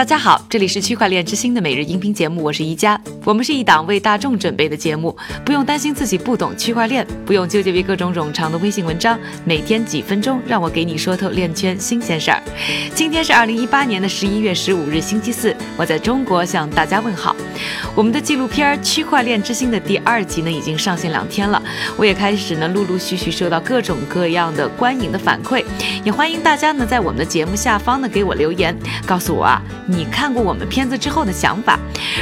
[0.00, 2.98] 大家好，这里是区块链之星的每日音频节目，我是宜佳。
[3.22, 12.42] 我们是一档为大众准备的节目，不用担心自己不懂区块链，不用纠结于各种冗长的微信文章，每天几分钟，让我给你说透链圈新鲜事儿。
[12.94, 17.36] 今天是二零一八年的十一月十五日，星期四，我在中国向大家问好。
[17.94, 21.62] 我们的纪录片《区块链之星》的第二集呢，已经上线两天了，
[21.98, 25.62] 我也开始呢，陆陆续续收到各种各样的观影的反馈，
[26.02, 29.60] 也欢迎大家呢，在我们的节目下方呢，给我留言，告诉我啊。
[29.90, 31.78] 你看过我们片子之后的想法？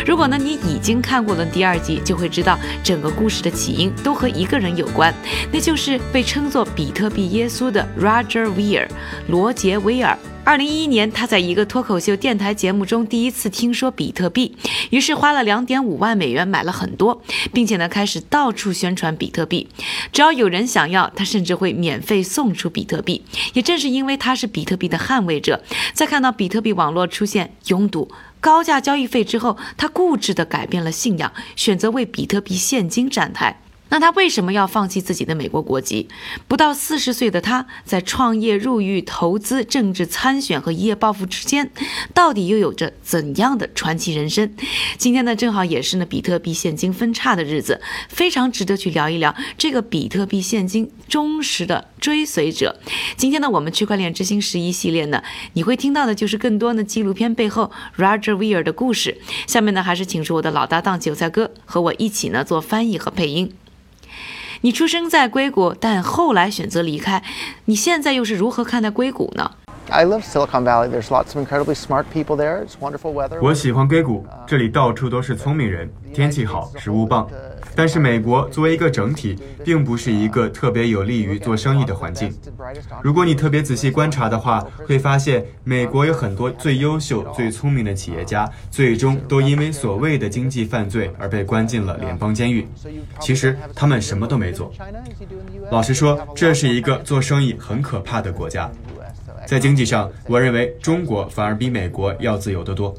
[0.06, 5.12] 如果呢，你已经看过了第二集，就会知道整个故事的起因都和一个人有关，
[5.52, 8.88] 那就是被称作比特币耶稣的 Roger Ver
[9.28, 10.16] 罗杰威尔。
[10.48, 14.56] 二零一一年，他在一个脱口秀电台节目中第一次听说比特币，
[14.88, 19.68] 于是花了两点五万美元买了很多，并且呢开始到处宣传比特币。
[20.10, 23.22] 只要有人想要，他甚至会免费送出比特币。
[23.52, 25.62] 也正是因为他是比特币的捍卫者，
[25.92, 28.10] 在看到比特币网络出现拥堵、
[28.40, 33.60] 高价交易费之后，他固执地改变了信仰，选择为比特币现金站台。
[33.90, 36.08] 那他为什么要放弃自己的美国国籍？
[36.46, 41.70] 不到四十岁的他，在创业、入狱、投资、政治参选和一夜暴富之间，
[42.12, 44.54] 到底又有着怎样的传奇人生？
[44.96, 52.78] 今天呢，正好也是呢比特币现金分叉的日子，非常值得去聊一聊这个比特币现金忠实的追随者。
[53.16, 55.22] 今天呢，我们区块链之星十一系列呢，
[55.54, 59.18] 你会听到的就是更多呢纪录片背后 Roger Ver 的故事。
[59.46, 63.50] 下面呢，还是请出我的老搭档韭菜哥和我一起呢做翻译和配音。
[64.62, 67.22] 你出生在硅谷，但后来选择离开，
[67.66, 69.52] 你现在又是如何看待硅谷呢？
[69.90, 70.88] ？I love Silicon Valley.
[70.88, 72.64] There's lots of incredibly smart people there.
[72.64, 73.40] It's wonderful weather.
[73.40, 77.28] 我喜欢硅谷，这里到处都是聪明人，天气好，食物棒。
[77.74, 82.32] 但是美国作为一个整体，并不是一个特别有利于做生意的环境。
[83.02, 92.66] 如果你特别仔细观察的话，会发现美国有很多最优秀、最聪明的企业家，最终都因为所谓的经济犯罪而被关进了联邦监狱。
[93.20, 94.72] 其实他们什么都没做。
[95.70, 98.68] 老实说，这是一个做生意很可怕的国家。
[99.48, 102.94] 在经济上，我认为中国反而比美国要自由得多。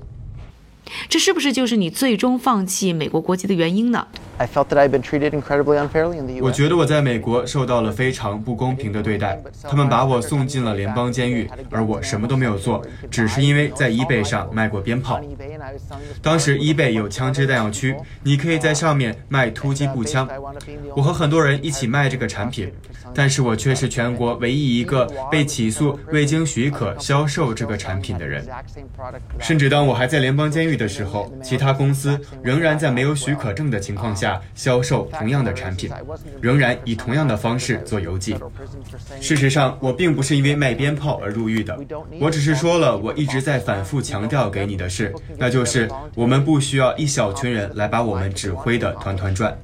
[1.07, 4.07] 这是不是就是你最终放弃美国国籍的原因呢？
[4.39, 15.19] I felt that i've been treated incredibly unfairly in the 我觉得我在美国受到了非常不公平的对待，他们把我送进了联邦监狱，而我什么都没有做，只是因为在 eBay 上卖过鞭炮。
[16.21, 20.27] 当时 eBay 有枪支弹药区，你可以在上面卖突击步枪。
[20.95, 22.71] 我和很多人一起卖这个产品，
[23.13, 28.47] 但是我却是全国唯一一个被起诉未经许可销售这个产品的人。
[29.39, 34.28] 甚至当我还在联邦监狱的时候，其他公司仍然在没有许可证的情况下。
[34.55, 35.89] 销售同样的产品，
[36.41, 38.35] 仍然以同样的方式做邮寄。
[39.21, 41.79] 事实上，我并不是因为卖鞭炮而入狱的，
[42.19, 49.57] 我只是说了我一直在反复强调给你的事，那就是我们不需要一小群人来把我们指挥的团团转。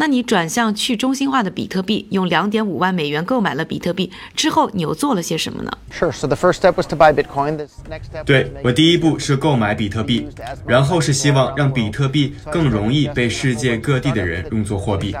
[0.00, 6.10] 那你转向去中心化的比特币，用两点五万美元购买了比特币之后，你又做了些什么呢？Sure.
[6.10, 7.58] So the first step was to buy Bitcoin.
[7.58, 8.24] The next step.
[8.24, 10.26] 对我第一步是购买比特币，
[10.66, 15.14] 然后是希望让比特币更容易被世界各地的人用作货币。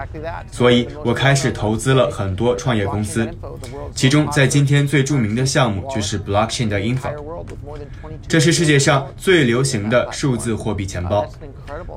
[0.50, 3.28] 所以我开始投资了很多创业公司，
[3.94, 7.10] 其中在今天最著名的项目就是 Blockchain 的 Info。
[8.26, 11.30] 这是世界上最流行的数字货币钱包，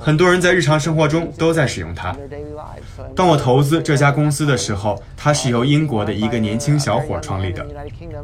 [0.01, 2.13] 很多人在日常生活中都在使用它。
[3.15, 7.65] 当我投资这家公司的时候，它是由英国的一个年轻小伙创立的。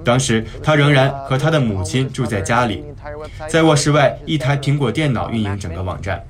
[0.04, 2.84] 当时他仍然和他的母亲住在家里，
[3.48, 6.24] 在卧室外一台苹果电脑运营整个网站。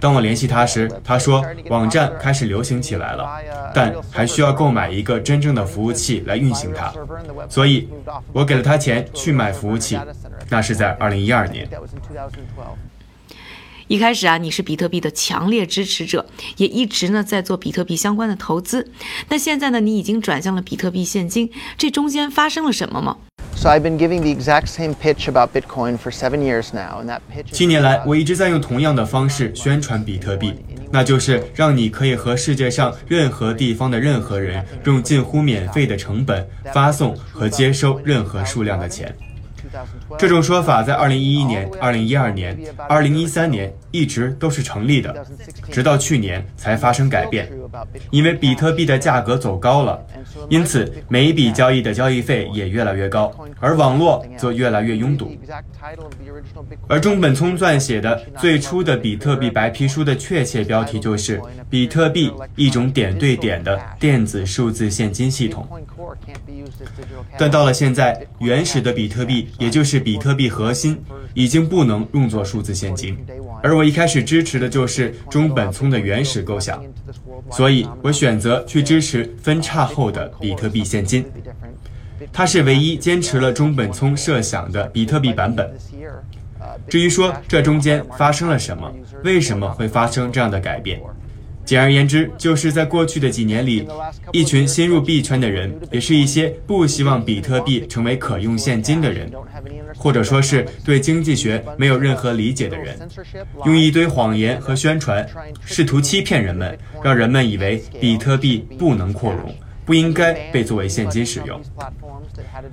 [0.00, 3.28] 当我联系他时，他说网站开始流行起来了，
[3.74, 6.92] 但还需要购买一个真正的服务器来运行它。
[7.48, 7.88] 所以，
[8.32, 9.98] 我给了他钱去买服务器。
[10.48, 11.68] 那是在2012年。
[13.90, 16.24] 一开始啊，你是比特币的强烈支持者，
[16.58, 18.88] 也一直呢在做比特币相关的投资。
[19.28, 23.16] 那现在呢，你已经转向了比特币现金，这中间发生了什么吗
[23.56, 27.18] ？So I've been giving the exact same pitch about Bitcoin for seven years now, and that
[27.34, 27.50] pitch.
[27.50, 30.54] 七年来，我一直在用同样的方式宣传比特币，
[30.92, 39.12] 那就是让你可以和世界上任何地方的任何人用近乎免费的成本发送和接收任何数量的钱。
[40.18, 45.26] 这种说法在2011年、2012年、2013年一直都是成立的，
[45.70, 47.50] 直到去年才发生改变。
[48.10, 50.04] 因为比特币的价格走高了，
[50.48, 55.32] 因此每一笔交易的交易费也越来越高，而网络则越来越拥堵。
[56.88, 61.40] 而中本聪撰写的最初的比特币白皮书的确切标题就是
[61.70, 65.66] “比特币：一种点对点的电子数字现金系统”。
[67.38, 71.00] 但到了现在，原始的比特币也就是比特币核心，
[71.34, 73.16] 已经不能用作数字现金。
[73.62, 76.84] 而我一开始支持的就是中本聪的原始构想，
[77.50, 81.24] 所以我选择去支持分叉后的比特币现金。
[82.30, 85.72] 它是唯一坚持了中本聪设想的比特币版本。
[86.90, 88.92] 至于说这中间发生了什么，
[89.24, 91.00] 为什么会发生这样的改变？
[91.70, 93.86] 简而言之，就是在过去的几年里，
[94.32, 99.30] 一群新入币圈的人，也是一些不希望比特币成为可用现金的人，
[99.94, 102.98] 或者说是对经济学没有任何理解的人，
[103.64, 105.24] 用一堆谎言和宣传，
[105.64, 109.54] 试图欺骗人们，让人们以为比特币不能扩容，
[109.84, 111.60] 不应该被作为现金使用。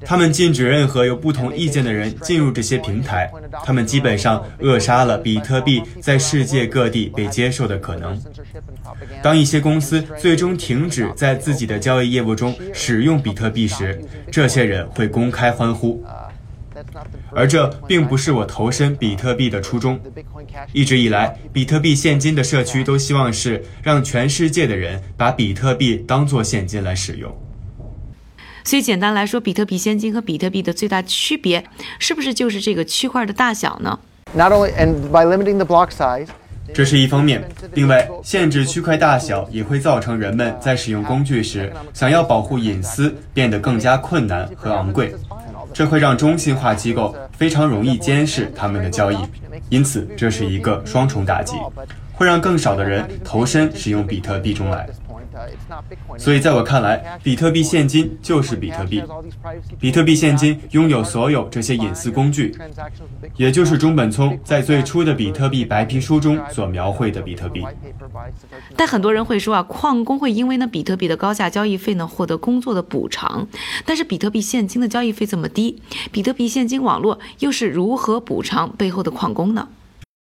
[0.06, 3.30] 他们禁止任何有不同意见的人进入这些平台，
[3.64, 8.20] 他们基本上扼杀了比特币在世界各地被接受的可能。
[9.22, 14.00] 当一些公司最终停止在自己的交易业务中使用比特币时，
[14.32, 16.04] 这些人会公开欢呼。
[17.32, 20.00] 而这并不是我投身比特币的初衷。
[20.74, 27.36] 一直以来，比特币现金的社区都希望是让全世界的人把比特币当做现金来使用。
[28.64, 31.64] 所以，简单来说，比特币现金和比特币的最大区别，
[32.00, 33.98] 是不是就是这个区块的大小呢
[34.34, 36.28] ？Not only and by limiting the block size.
[36.74, 37.42] 这是一方面，
[37.76, 45.16] 另外，限制区块大小也会造成人们在使用工具时，想要保护隐私变得更加困难和昂贵。
[45.78, 49.18] 这会让中心化机构非常容易监视他们的交易，
[49.70, 51.56] 因此这是一个双重打击，
[52.14, 54.90] 会让更少的人投身使用比特币中来。
[56.18, 59.04] 所以，在我看来，比特币现金就是比特币。
[59.80, 62.56] 比特币现金拥有所有这些隐私工具，
[63.36, 67.64] 也就是中本聪在最初的比特币白皮书中所描绘的比特币。
[68.76, 73.48] 但很多人会说啊，矿工会因为呢比特币的高价交易费呢获得工作的补偿，
[73.86, 75.82] 但是比特币现金的交易费这么低，
[76.12, 79.68] 比特币现金网络又是如何补偿背后的矿工呢？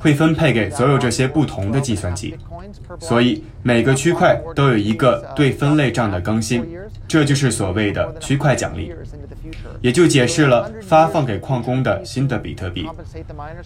[0.00, 2.34] 会分配给所有这些不同的计算机。
[2.98, 6.66] 所以每个区块都有一个对分类账的更新，
[7.06, 8.92] 这就是所谓的区块奖励。
[9.80, 12.86] 也就解释了发放给矿工的新的比特币，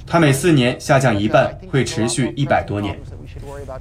[0.07, 2.97] 它每四年下降一半，会持续一百多年，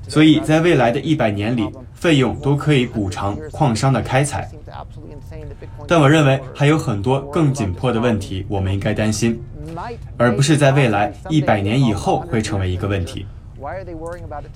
[0.08, 4.50] 所以在未来的一百年里，费用都可以补偿矿商的开采。
[5.88, 9.40] 但我认为还有很多更紧迫的问题，我们应该担心，
[10.18, 13.26] 而不是在未来一百年以后会成为一个问题。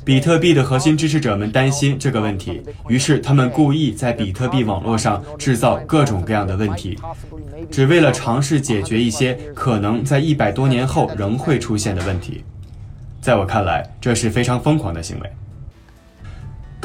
[0.04, 6.98] 比特币的核心支持者们担心这个问题，于是他们故意在比特币网络上制造各种各样的问题，
[7.72, 12.44] 只为了尝试解决一些可能在一百多年后仍会出现的问题。
[13.22, 15.31] 在我看来，这是非常疯狂的行为。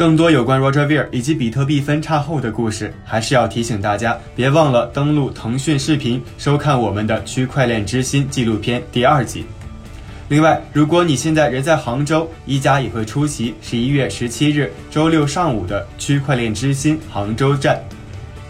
[0.03, 9.45] 更多有关 Roger Ver 以及比特币分叉后的故事，还是要提醒大家，别忘了登录腾讯视频收看我们的《区块链之心》纪录片第二集。
[10.27, 17.81] 另外，如果你现在人在杭州，一加也会出席十一月十七日周六上午的区块链之心杭州站。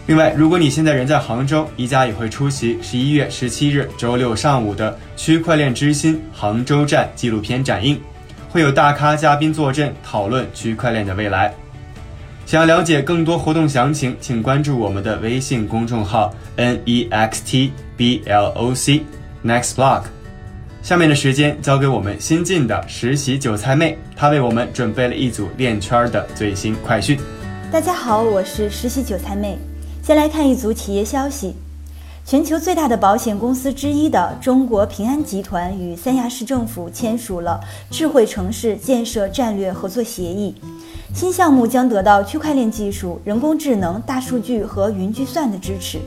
[0.07, 8.01] 另外，如果你现在人在杭州，一加也会出席十一月十七日周六上午的区块链之心杭州站纪录片展映，
[8.53, 11.51] 会有大咖嘉宾坐镇讨论区块链的未来。
[12.45, 19.01] 想要了解更多活动详情，请关注我们的微信公众号 n e x t b l o c
[19.43, 20.03] next block。
[20.83, 27.17] 下面的时间交给我们新进的实习韭菜妹，她为我们准备了一组链圈的最新快讯。
[27.71, 29.57] 大家好，我是实习韭菜妹。
[30.03, 31.55] 先来看一组企业消息：
[32.25, 37.59] 全球最大的保险公司之一的中国平安集团与三亚市政府签署了
[37.91, 40.55] 智慧城市建设战略合作协议，
[41.13, 45.99] 新项目将得到区块链技术、人工智能、大数据和云计算的支持。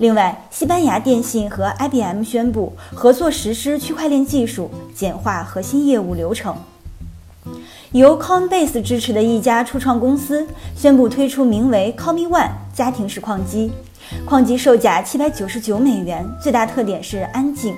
[0.00, 6.56] 另外，西班牙电信和 IBM 宣布合作实施区块链技术，简化核心业务流程。
[7.92, 10.46] 由 Coinbase 支持的一家初创公司
[10.76, 13.72] 宣布推出名为 c o Me One 家庭式矿机，
[14.26, 17.74] 矿机售价七百九十九美元，最大特点是安静，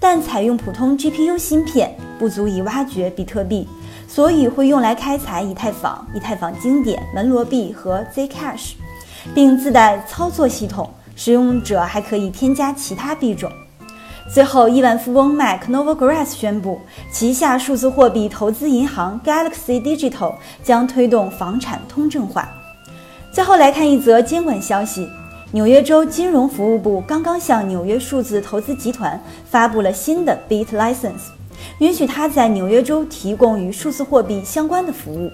[0.00, 3.68] 但采用普通 GPU 芯片不足以挖掘比特币，
[4.08, 8.72] 所以会用来开采以太坊、以太坊经典、门罗币和 Zcash，
[9.34, 10.88] 并自带操作系统。
[11.16, 13.52] 使用者还可以添加其他币种。
[14.32, 16.80] 最后，亿万富翁 Mike Novogratz 宣布，
[17.12, 22.48] 旗下数字货币投资银行 Galaxy Digital 将推动房产通证化。
[23.30, 25.06] 最后来看一则监管消息：
[25.52, 31.32] 纽约州金融服务部刚刚向纽约数字投资集团发布了新的 Bit License，
[31.80, 35.28] 允许它在纽约州提供与数字货币相关的服务。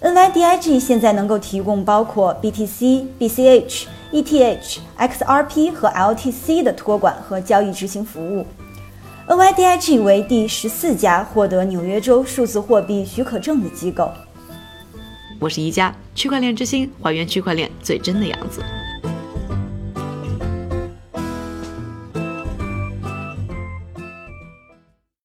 [0.00, 8.46] NYDIG 现在能够提供包括 BTC、BCH、ETH、XRP 和 LTC 的托管和交易执行服务。
[9.28, 14.10] NYDIG 为第十四家获得纽约州数字货币许可证的机构。
[15.38, 18.62] 我是一家，区块链之星，还原区块链最真的样子。